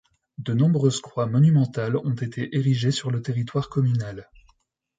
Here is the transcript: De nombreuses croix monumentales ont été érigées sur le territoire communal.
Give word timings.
De 0.39 0.55
nombreuses 0.55 0.99
croix 0.99 1.27
monumentales 1.27 1.95
ont 1.95 2.15
été 2.15 2.55
érigées 2.57 2.89
sur 2.89 3.11
le 3.11 3.21
territoire 3.21 3.69
communal. 3.69 4.27